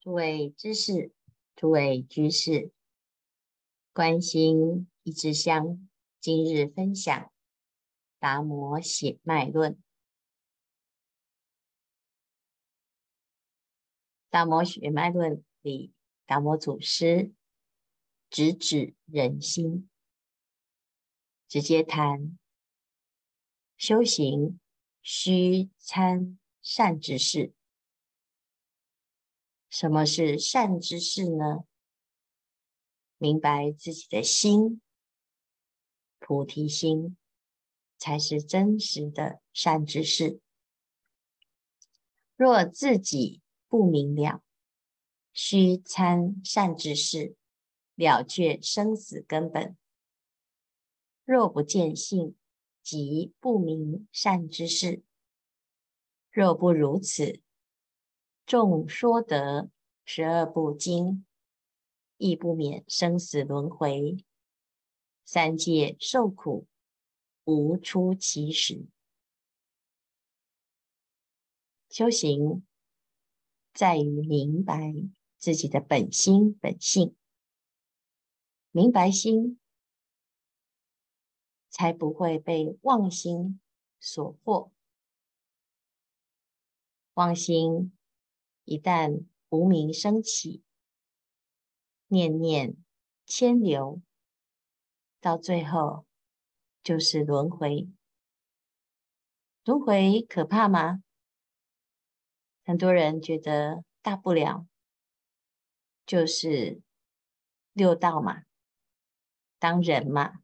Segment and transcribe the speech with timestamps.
[0.00, 1.12] 诸位知识，
[1.56, 2.70] 诸位居士，
[3.92, 5.88] 关心一支香，
[6.20, 7.20] 今日分享
[8.20, 9.72] 《达摩血脉论》。
[14.30, 15.92] 《达摩血脉论》里，
[16.26, 17.32] 达摩祖师
[18.30, 19.90] 直指人心，
[21.48, 22.38] 直接谈
[23.76, 24.60] 修行
[25.02, 27.52] 需参善之事。
[29.70, 31.64] 什么是善知识呢？
[33.18, 34.80] 明白自己的心，
[36.18, 37.16] 菩提心，
[37.98, 40.40] 才是真实的善知识。
[42.36, 44.42] 若自己不明了，
[45.32, 47.36] 须参善知识，
[47.94, 49.76] 了却生死根本。
[51.24, 52.36] 若不见性，
[52.82, 55.02] 即不明善知识。
[56.30, 57.42] 若不如此，
[58.48, 59.68] 众说得
[60.06, 61.26] 十二部经，
[62.16, 64.24] 亦不免生死轮回，
[65.22, 66.66] 三界受苦，
[67.44, 68.86] 无出其时。
[71.90, 72.66] 修行
[73.74, 74.94] 在于明白
[75.36, 77.14] 自己的本心本性，
[78.70, 79.60] 明白心，
[81.68, 83.60] 才不会被妄心
[84.00, 84.70] 所惑，
[87.12, 87.92] 妄心。
[88.68, 90.62] 一旦无明升起，
[92.08, 92.76] 念念
[93.24, 94.02] 牵流，
[95.20, 96.04] 到最后
[96.82, 97.88] 就是轮回。
[99.64, 101.02] 轮回可怕吗？
[102.62, 104.66] 很多人觉得大不了
[106.04, 106.82] 就是
[107.72, 108.42] 六道嘛，
[109.58, 110.40] 当人嘛，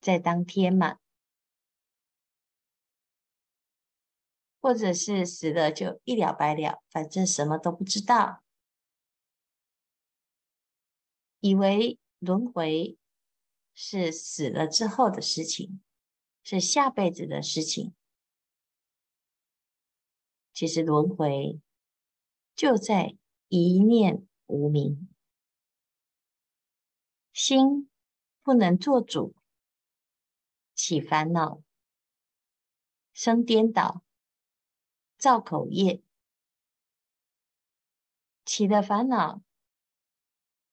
[0.00, 0.98] 在当天嘛。
[4.66, 8.42] 或者是死了就一了百了，反正什么都不知道，
[11.38, 12.98] 以为轮回
[13.74, 15.80] 是死了之后的事情，
[16.42, 17.94] 是下辈子的事情。
[20.52, 21.60] 其实轮回
[22.56, 23.16] 就在
[23.46, 25.08] 一念无明，
[27.32, 27.88] 心
[28.42, 29.36] 不能做主，
[30.74, 31.62] 起烦恼，
[33.12, 34.02] 生颠倒。
[35.26, 36.04] 造口业，
[38.44, 39.42] 起的烦恼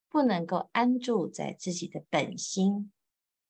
[0.08, 2.94] 不能够安住在自己的本心，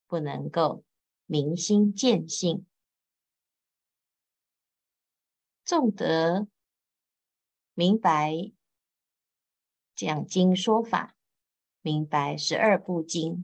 [0.08, 0.86] 不能够
[1.26, 2.66] 明心见性，
[5.66, 6.48] 重得
[7.74, 8.54] 明白
[9.94, 11.18] 讲经说法，
[11.82, 13.44] 明白十二部经，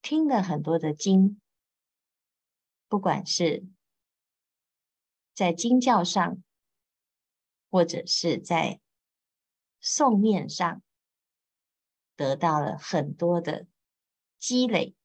[0.00, 1.40] 听了很多的经，
[2.86, 3.66] 不管是。
[5.36, 6.42] 在经教上，
[7.68, 8.80] 或者是在
[9.82, 10.82] 诵念上，
[12.16, 13.66] 得到了很多的
[14.38, 14.96] 积累。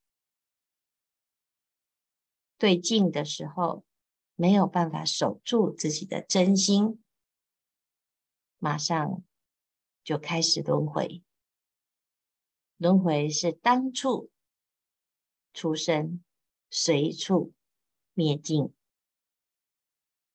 [2.57, 3.83] 对境的时候，
[4.35, 7.03] 没有办法守住自己的真心，
[8.57, 9.21] 马上
[10.01, 11.21] 就开始轮回。
[12.77, 14.31] 轮回是当处
[15.51, 16.23] 出生，
[16.69, 17.51] 随处
[18.13, 18.73] 灭尽。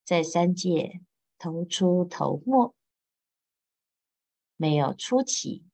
[0.07, 1.01] 在三界
[1.37, 2.77] 头出头没，
[4.55, 5.65] 没有出期，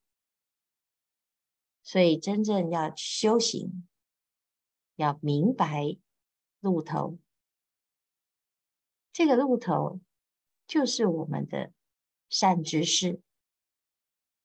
[1.82, 3.87] 所以真正要修行，
[4.97, 5.98] 要明白
[6.60, 7.19] 路头。
[9.12, 10.00] 这个路头
[10.66, 11.71] 就是我们的
[12.31, 13.21] 善知识。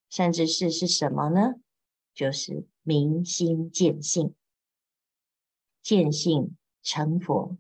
[0.10, 1.62] 善知识是什么呢？
[2.14, 4.36] 就是明心见性，
[5.82, 7.58] 见性成佛。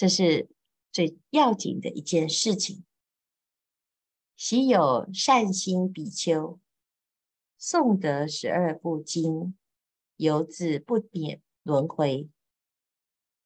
[0.00, 0.48] 这是
[0.90, 2.86] 最要紧的一件事情。
[4.34, 6.58] 昔有善心比丘，
[7.60, 9.58] 诵得十二部经，
[10.16, 12.30] 犹自不免轮回，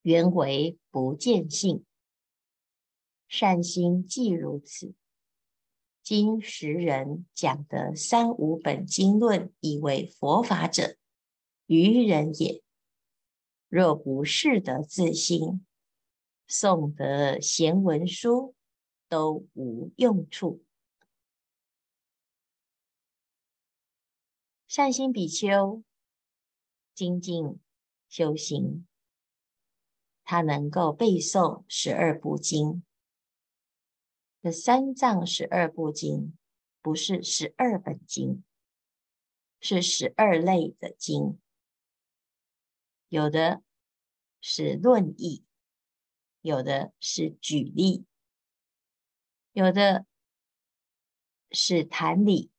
[0.02, 1.84] 原为不见性。
[3.26, 4.94] 善心既如此，
[6.04, 10.96] 今时人讲得三五本经论，以为佛法者，
[11.66, 12.62] 愚人也。
[13.68, 15.66] 若不识得自心。
[16.48, 18.54] 诵得贤文书
[19.08, 20.64] 都无用处。
[24.66, 25.84] 善心比丘
[26.94, 27.60] 精进
[28.08, 28.86] 修行，
[30.24, 32.84] 他能够背诵十二部经。
[34.42, 36.36] 这三藏十二部经
[36.82, 38.44] 不是十二本经，
[39.60, 41.40] 是十二类的经，
[43.08, 43.62] 有的
[44.40, 45.44] 是论义。
[46.44, 48.04] 有的是举例，
[49.52, 50.04] 有的
[51.50, 52.50] 是谈理，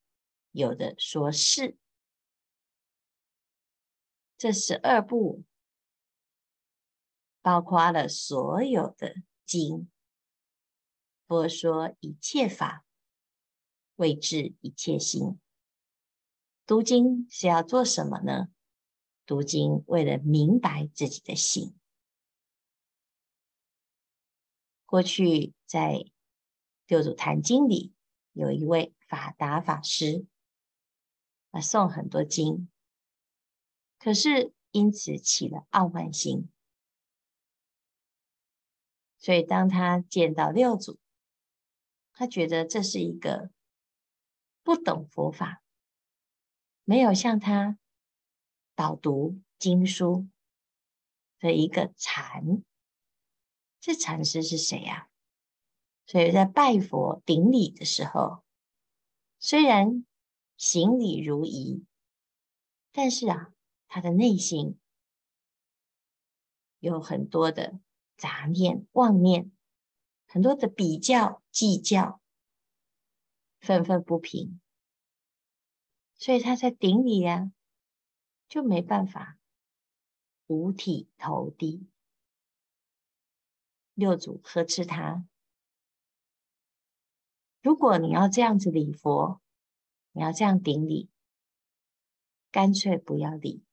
[0.50, 1.78] 有的说事。
[4.40, 5.44] 这十二部
[7.44, 9.88] 包括了所有的经。
[11.28, 12.84] 佛说一切法，
[13.98, 15.40] 为治一切心。
[16.66, 18.48] 读经是要做什么呢？
[19.28, 21.78] 读经为了明白自己的心。
[24.96, 25.92] 过去在
[26.88, 27.94] 《六祖坛经》里，
[28.32, 30.26] 有一位法达法师，
[31.52, 32.72] 啊，诵很多经，
[34.00, 36.50] 可是因此起了傲慢心，
[39.18, 40.98] 所以当他见到六祖，
[42.14, 43.52] 他觉得这是一个
[44.64, 45.62] 不懂佛法，
[46.86, 47.78] 没有向他
[48.76, 50.30] 导读经书
[51.38, 52.64] 的一个禅。
[53.86, 55.12] 这禅师是谁呀？
[56.08, 58.44] 所以在拜佛顶礼的时候，
[59.38, 60.08] 虽然
[60.58, 61.86] 行礼如仪，
[62.92, 63.54] 但是啊，
[63.88, 64.80] 他的内心
[66.80, 67.80] 有很多的
[68.18, 69.52] 杂念、妄念，
[70.26, 72.20] 很多的比较、计较，
[73.60, 74.60] 愤愤不平，
[76.16, 77.52] 所以他在顶礼呀，
[78.50, 79.38] 就没办法
[80.48, 81.88] 五体投地。
[83.96, 85.26] 六祖呵斥他
[87.64, 89.42] ：“如果你要这样子礼佛，
[90.12, 91.10] 你要这样顶礼，
[92.52, 93.64] 干脆不要礼，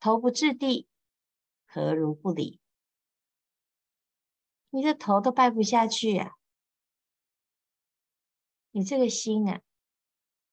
[0.00, 0.88] 头不至地，
[1.66, 2.60] 何如不礼？
[4.70, 6.32] 你的头都拜不下去啊！
[8.70, 9.60] 你这个心啊，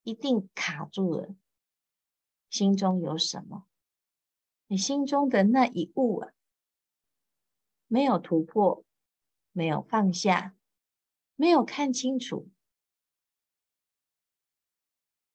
[0.03, 1.35] 一定卡住了，
[2.49, 3.65] 心中有什么？
[4.67, 6.31] 你心中的那一物啊！”
[7.87, 8.83] 没有突破，
[9.51, 10.55] 没有放下，
[11.35, 12.49] 没有看清楚，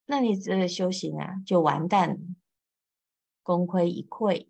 [0.05, 2.19] 那你这个修行啊，就完蛋了，
[3.43, 4.49] 功亏一篑。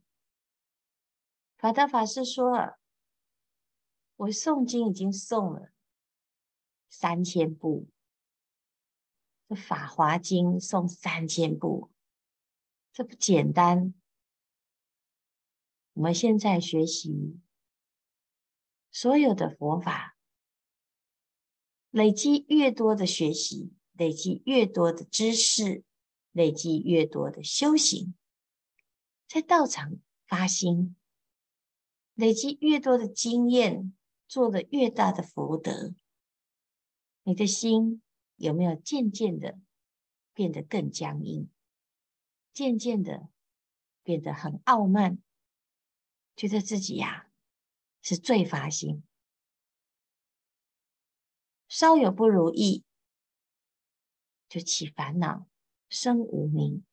[1.58, 2.79] 法达法师说了，
[4.17, 5.70] 我诵经已经诵了
[6.88, 7.87] 三千部，
[9.47, 11.91] 这《法华经》诵三千部，
[12.93, 13.93] 这不简单。
[15.93, 17.38] 我们现在学习。
[19.00, 20.14] 所有的佛法，
[21.88, 25.85] 累积越多的学习，累积越多的知识，
[26.32, 28.14] 累积越多的修行，
[29.26, 30.97] 在道场发心，
[32.12, 33.97] 累积越多的经验，
[34.29, 35.94] 做的越大的福德，
[37.23, 38.02] 你的心
[38.37, 39.58] 有没有渐渐的
[40.35, 41.49] 变得更僵硬？
[42.52, 43.31] 渐渐的
[44.02, 45.23] 变得很傲慢，
[46.37, 47.29] 觉得自己呀、
[48.02, 49.02] 是最发心，
[51.69, 52.85] 稍有不如意，
[54.49, 55.47] 就起烦恼，
[55.88, 56.85] 生无明，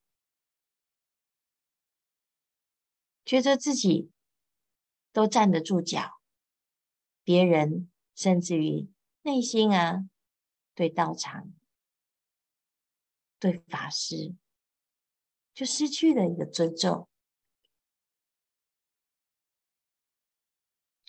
[3.26, 4.12] 觉得自己
[5.12, 6.22] 都站得住脚，
[7.24, 10.10] 别人甚至于内心啊，
[10.76, 11.54] 对道场、
[13.40, 14.36] 对法师，
[15.54, 17.07] 就失去了一个尊重。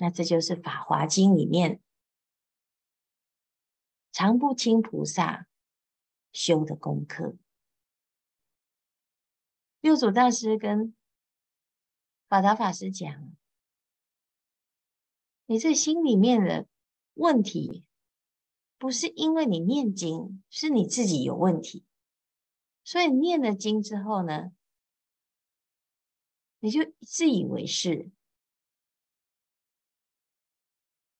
[0.00, 1.82] 那这就是《法华经》里面
[4.12, 5.48] 常不轻菩萨
[6.32, 7.36] 修的功课。
[9.80, 10.94] 六祖大师跟
[12.28, 13.36] 法达法师讲
[15.46, 16.68] ：“你这心里面的
[17.14, 17.88] 问题，
[18.78, 21.84] 不是因为你念经，是你自己有问题。
[22.84, 24.52] 所以念了经之后呢，
[26.60, 28.12] 你就自以为是。”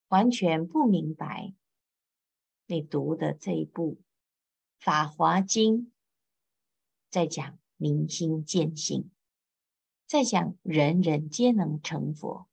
[0.09, 1.55] 完全不明白，
[2.65, 3.97] 你读的这一部
[4.79, 5.87] 《法华经》
[7.11, 9.11] 在讲明心见性，
[10.07, 12.49] 在讲人人皆能成佛，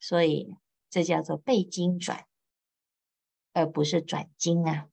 [0.00, 0.56] 所以
[0.90, 2.26] 这叫做背经转，
[3.52, 4.88] 而不是转经啊。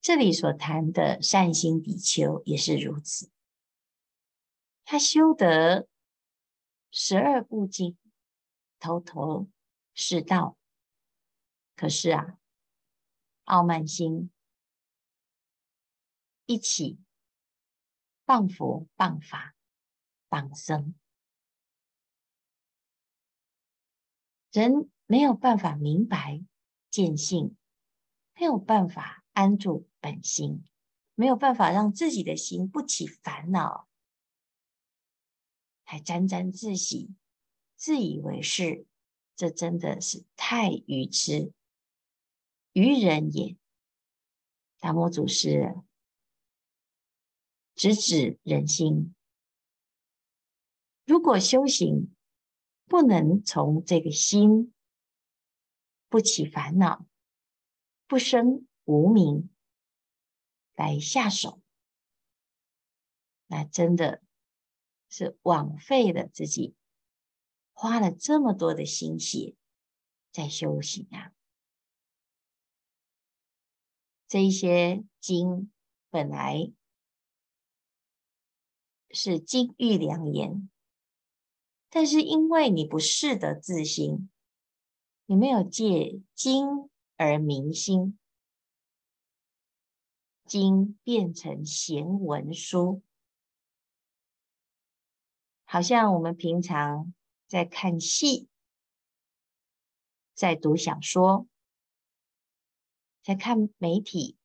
[0.00, 3.28] 这里所谈的善心比丘也是如此，
[4.84, 5.88] 他修得。
[6.98, 7.94] 十二部经，
[8.80, 9.50] 头头
[9.92, 10.56] 是道。
[11.74, 12.38] 可是啊，
[13.44, 14.30] 傲慢心
[16.46, 16.98] 一起
[18.24, 19.54] 谤佛、谤法、
[20.30, 20.94] 谤僧，
[24.50, 26.42] 人没有办法明白
[26.90, 27.58] 见性，
[28.32, 30.64] 没有办法安住本心，
[31.14, 33.85] 没有办法让自己的心不起烦恼。
[35.88, 37.14] 还沾沾自喜，
[37.76, 38.86] 自以为是，
[39.36, 41.52] 这真的是太愚痴，
[42.72, 43.56] 愚人也。
[44.78, 45.74] 达摩祖师
[47.74, 49.14] 直指人心，
[51.04, 52.14] 如果修行
[52.84, 54.74] 不能从这个心
[56.08, 57.06] 不起烦恼、
[58.06, 59.48] 不生无明
[60.74, 61.62] 来下手，
[63.46, 64.22] 那真的
[65.08, 66.74] 是枉费了自己。
[67.72, 69.54] 花了这么多的心血
[70.32, 71.32] 在修行啊！
[74.26, 75.70] 这一些经
[76.08, 76.72] 本来
[79.10, 80.70] 是金玉良言，
[81.90, 84.30] 但是因为你不识得自心，
[85.26, 88.18] 你没有借经而明心，
[90.46, 93.02] 经变成闲文书，
[95.66, 97.12] 好像我们平常。
[97.48, 98.48] 在看戏，
[100.34, 101.46] 在读小说，
[103.22, 104.36] 在看媒体，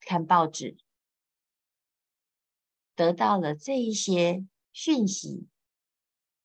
[0.00, 0.76] 看报纸，
[2.96, 5.46] 得到了这一些讯息，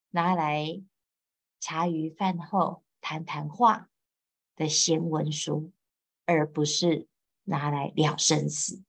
[0.09, 0.83] 拿来
[1.59, 3.89] 茶余饭后谈谈话
[4.55, 5.73] 的闲文书，
[6.25, 7.07] 而不是
[7.45, 8.83] 拿来了生死。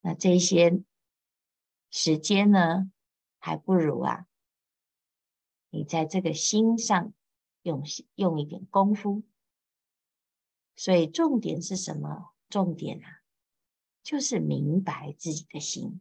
[0.00, 0.82] 那这些。
[1.90, 2.90] 时间呢，
[3.38, 4.26] 还不如啊，
[5.70, 7.12] 你在这个心上
[7.62, 7.82] 用
[8.14, 9.24] 用一点功夫。
[10.76, 12.32] 所以重点是什么？
[12.48, 13.22] 重点啊，
[14.02, 16.00] 就是明白自己的心，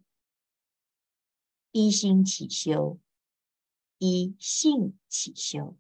[1.72, 3.00] 一心起修，
[3.98, 5.78] 一性起修。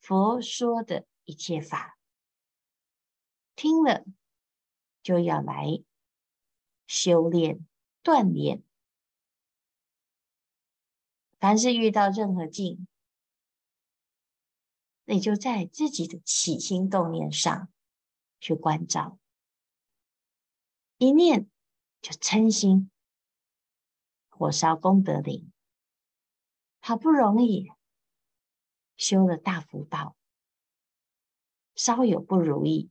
[0.00, 1.98] 佛说的一切法，
[3.54, 4.04] 听了
[5.02, 5.82] 就要来
[6.86, 7.66] 修炼。
[8.02, 8.62] 锻炼，
[11.38, 12.86] 凡是遇到任何境，
[15.04, 17.70] 你就在自己的起心动念上
[18.40, 19.18] 去关照，
[20.96, 21.50] 一念
[22.00, 22.90] 就嗔心，
[24.30, 25.52] 火烧功德林，
[26.80, 27.70] 好不容易
[28.96, 30.16] 修了大福报，
[31.74, 32.90] 稍有不如意，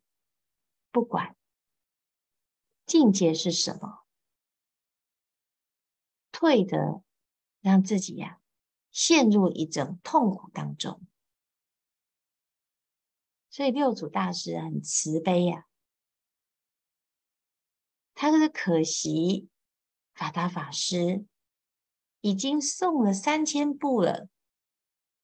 [0.92, 1.36] 不管
[2.86, 4.06] 境界是什么。
[6.40, 7.04] 退的，
[7.60, 8.40] 让自己呀、
[8.92, 11.06] 陷入一种痛苦当中。
[13.50, 15.68] 所以六祖大师很慈悲呀、啊，
[18.14, 19.50] 他是可惜
[20.14, 21.26] 法达法师
[22.22, 24.30] 已经送了三千步了，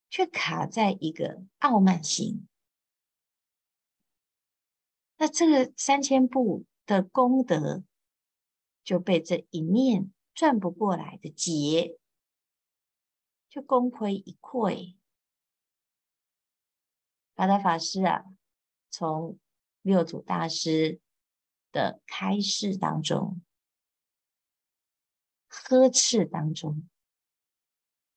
[0.09, 2.45] 却卡在一个傲慢心。
[5.15, 7.85] 那这个三千步的功德
[8.83, 10.11] 就被这一念。
[10.35, 11.97] 转不过来的结，
[13.49, 14.97] 就功亏一篑。
[17.33, 18.25] 法达法师啊，
[18.89, 19.39] 从
[19.81, 20.99] 六祖大师
[21.71, 23.41] 的开示当中、
[25.47, 26.87] 呵斥当中，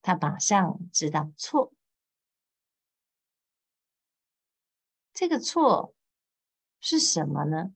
[0.03, 1.73] 他马上知道错。
[5.13, 5.95] 这个错
[6.81, 7.75] 是什么呢？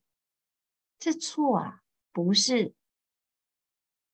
[0.99, 2.75] 这错啊，不是。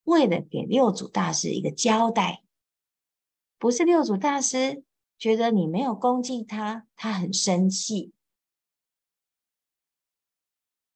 [0.09, 2.43] 为了给六祖大师一个交代，
[3.59, 4.83] 不是六祖大师
[5.19, 8.11] 觉得你没有恭敬他，他很生气。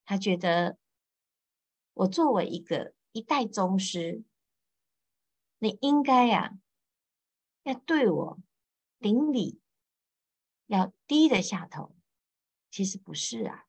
[0.04, 0.80] 他觉得
[1.94, 4.24] 我作为一个一代宗师，
[5.60, 6.58] 你应该呀、
[7.62, 8.40] 要对我
[9.00, 9.62] 顶礼，
[10.66, 11.96] 要低得下头。
[12.72, 13.68] 其实不是啊，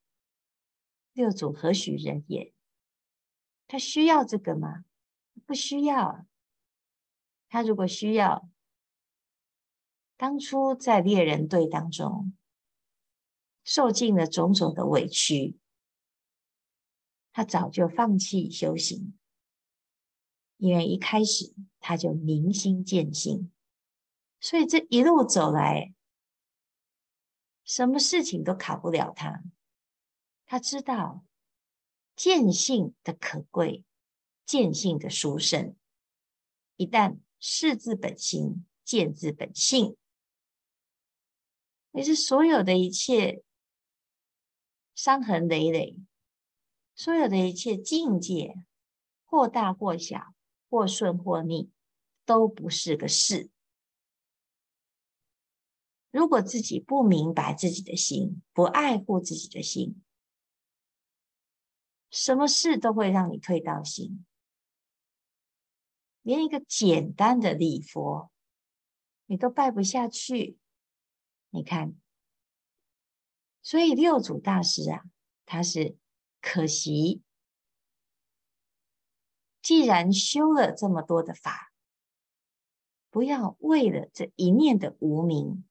[1.13, 2.55] 六祖何许人也？
[3.67, 4.87] 他需要这个吗？
[5.47, 6.27] 不需要，
[7.49, 8.49] 他如果需要，
[10.17, 12.35] 当初在猎人队当中
[13.63, 15.59] 受尽了种种的委屈，
[17.33, 19.19] 他早就放弃修行，
[20.57, 23.53] 因为一开始他就明心见性，
[24.41, 25.93] 所以这一路走来，
[27.65, 29.43] 什么事情都考不了他。
[30.47, 31.25] 他知道
[32.15, 33.85] 见性的可贵。
[34.47, 35.75] 见性的殊胜，
[36.77, 39.97] 一旦识自本心，见自本性，
[41.93, 43.43] 也是所有的一切
[44.95, 45.99] 伤痕累累，
[46.95, 48.55] 所有的一切境界，
[49.25, 50.35] 或大或小，
[50.69, 51.71] 或顺或逆，
[52.25, 53.51] 都不是个事。
[56.11, 60.01] 如果自己不明白自己的心，不爱护自己的心，
[62.11, 64.25] 什么事都会让你退到心。
[66.25, 68.33] 连一个简单的礼佛，
[69.26, 70.59] 你都拜不下去。
[71.50, 71.95] 你看，
[73.62, 75.04] 所以六祖大师啊，
[75.45, 75.99] 他是
[76.40, 77.23] 可惜，
[79.61, 81.75] 既然修了这么多的法，
[83.11, 85.69] 不要为了这一念的无明，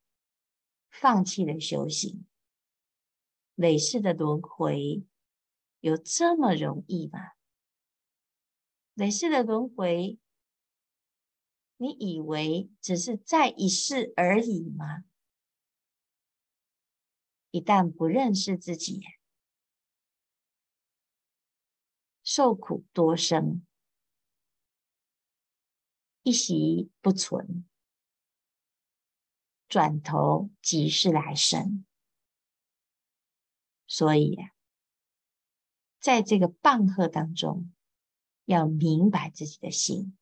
[0.91, 2.27] 放弃了修行。
[3.55, 5.03] 累世的轮回
[5.79, 7.19] 有这么容易吗？
[8.93, 10.19] 累世的轮回，
[11.83, 15.03] 你以为只是在一世而已吗？
[17.51, 19.01] 一旦不认识自己，
[22.23, 23.67] 受苦多生，
[26.21, 27.67] 一息不存，
[29.67, 31.85] 转头即是来生。
[33.85, 34.37] 所以，
[35.99, 37.73] 在这个棒喝当中，
[38.45, 40.17] 要明白自己的心；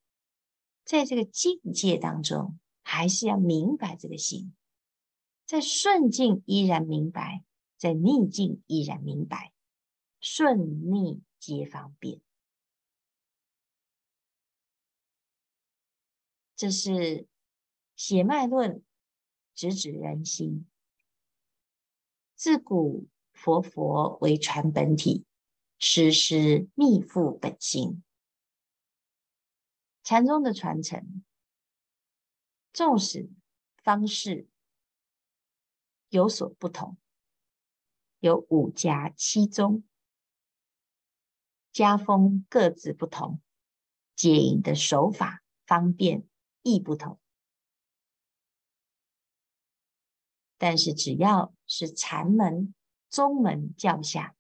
[0.92, 4.54] 在这个境界当中，还是要明白这个心。
[5.46, 7.46] 在顺境依然明白，
[7.78, 9.54] 在逆境依然明白，
[10.20, 12.20] 顺逆皆方便。
[16.58, 17.26] 这是
[17.96, 18.84] 血脉论
[19.56, 20.68] 直指人心。
[22.36, 25.24] 自古佛佛为传本体，
[25.80, 28.04] 师师密付本心。
[30.12, 31.24] 禅宗的传承，
[32.74, 33.30] 纵使
[33.78, 34.50] 方式。
[36.10, 36.98] 有所不同，
[38.20, 39.86] 有五家七宗，
[41.72, 43.40] 家风各自不同，
[44.14, 46.28] 接引的手法方便
[46.62, 47.18] 亦不同。
[50.58, 52.76] 但是只要是禅门、
[53.08, 54.36] 宗门教下，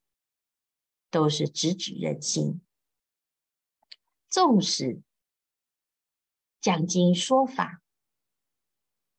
[1.09, 2.59] 都是直指人心。
[4.29, 5.01] 纵使
[6.61, 7.81] 讲经说法，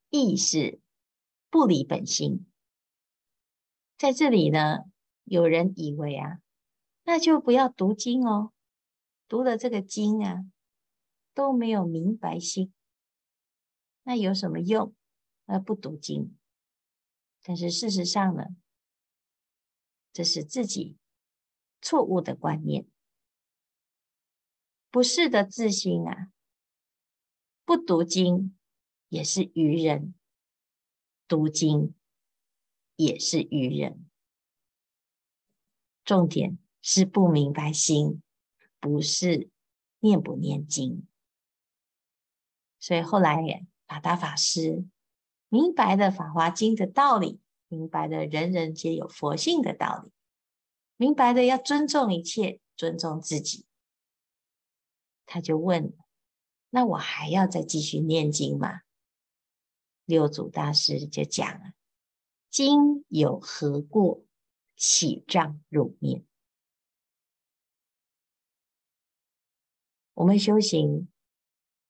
[0.09, 0.81] 亦是。
[1.50, 2.46] 不离本心，
[3.98, 4.90] 在这里呢，
[5.24, 6.40] 有人以为啊，
[7.02, 8.55] 那就不要读经哦，
[9.28, 10.46] 读了这个经啊，
[11.35, 12.72] 都没有明白心，
[14.05, 14.94] 那有什么用？
[15.44, 16.38] 而不读经？
[17.42, 18.44] 但是事实上呢，
[20.11, 20.96] 这是自己
[21.83, 22.87] 错误的观念，
[24.90, 26.33] 不是的自心啊，
[27.64, 28.57] 不读经
[29.09, 30.14] 也是愚人。
[31.29, 31.94] 读经
[32.94, 34.07] 也是愚人，
[36.05, 38.22] 重点是不明白心，
[38.79, 39.48] 不是
[40.01, 41.07] 念不念经。
[42.79, 44.85] 所以后来法达法师
[45.48, 50.12] 明白了《法华经》的道理，明白了人人皆有佛性的道理，
[50.98, 53.64] 明白了要尊重一切，尊重自己，
[55.25, 55.94] 他就问：
[56.74, 58.80] 那我还要再继续念经吗？
[60.06, 61.74] 六祖大师就讲了
[62.48, 64.24] ：“经有何过？
[64.74, 66.24] 起障入灭？”
[70.14, 71.08] 我们修行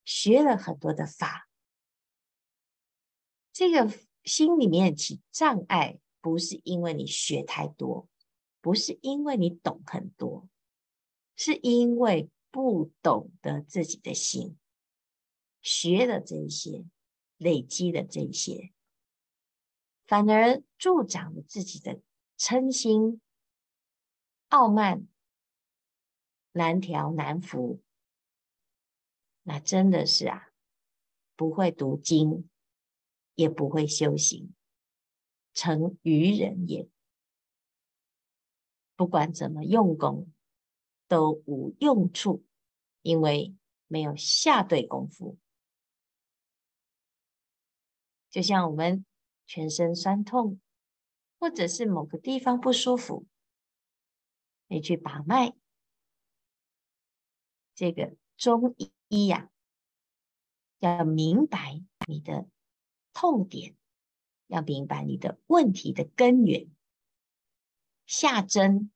[0.05, 1.49] 学了很多的法，
[3.53, 3.89] 这个
[4.25, 8.09] 心里面起障碍，不是因为你学太多，
[8.61, 10.49] 不是因为你懂很多，
[11.37, 14.59] 是因为不懂得自己的心，
[15.63, 16.85] 学的这些。
[17.39, 18.73] 累积的这些，
[20.07, 22.01] 反而助长了自己的
[22.39, 23.21] 嗔心、
[24.51, 25.09] 傲慢，
[26.53, 27.83] 难调难服。
[29.43, 30.53] 那真的是啊，
[31.35, 32.49] 不会读经，
[33.35, 34.55] 也不会修行，
[35.53, 36.89] 成愚人也。
[38.95, 40.33] 不管怎么用功，
[41.09, 42.45] 都无用处，
[43.01, 43.57] 因为
[43.89, 45.37] 没有下对功夫。
[48.33, 49.05] 就像我们
[49.47, 50.59] 全身酸痛，
[51.39, 53.27] 或者是某个地方不舒服，
[54.69, 55.55] 你去把脉，
[57.75, 58.75] 这个中
[59.09, 59.51] 医呀，
[60.79, 62.49] 要明白你的
[63.13, 63.77] 痛点，
[64.47, 66.75] 要明白你的问题的根源，
[68.07, 68.91] 下针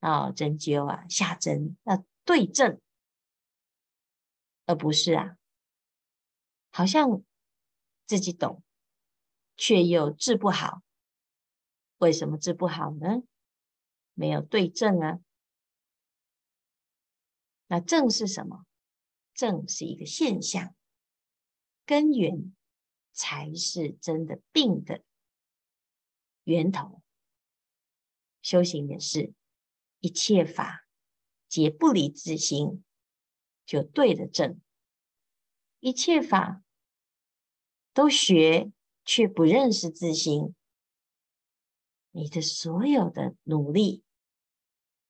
[0.00, 2.78] 啊，针灸啊，下针要对症，
[4.66, 5.38] 而不是啊，
[6.70, 7.24] 好像
[8.04, 8.62] 自己懂。
[9.56, 10.82] 却又治不好，
[11.98, 13.22] 为什么治不好呢？
[14.14, 15.18] 没有对症啊。
[17.66, 18.64] 那症是什么？
[19.32, 20.76] 症是一个现象，
[21.84, 22.54] 根源
[23.12, 25.02] 才是真的病的
[26.44, 27.02] 源头。
[28.42, 29.32] 修行也是，
[29.98, 30.86] 一切法
[31.48, 32.84] 皆不离自心，
[33.64, 34.60] 就对了症。
[35.80, 36.62] 一切法
[37.92, 38.70] 都学，
[39.04, 40.54] 却不认识自心，
[42.10, 44.02] 你的所有的努力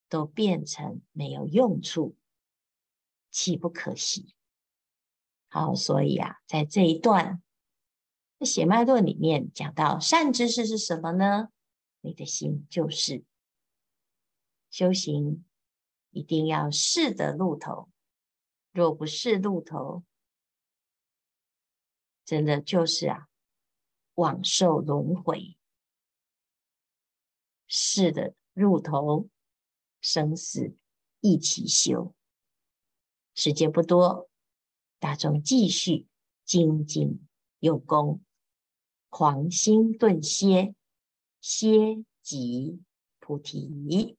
[0.09, 2.16] 都变成没有用处，
[3.30, 4.35] 岂不可惜？
[5.48, 7.42] 好，所以啊，在这一段
[8.38, 11.48] 的血脉论里面讲到善知识是什么呢？
[12.00, 13.24] 你的心就是
[14.70, 15.44] 修行，
[16.11, 17.88] 一定要识得路头。
[18.72, 20.02] 若不是路头，
[22.24, 23.28] 真的就是啊，
[24.14, 25.57] 枉受轮回。
[27.66, 29.29] 是的入头，
[30.00, 30.77] 生死
[31.20, 32.14] 一起修。
[33.35, 34.29] 时间不多。
[35.00, 36.07] 大众继续
[36.46, 37.27] 精进
[37.59, 38.22] 用功，
[39.11, 40.74] 狂心顿歇，
[41.40, 42.81] 歇即
[43.18, 44.16] 菩提。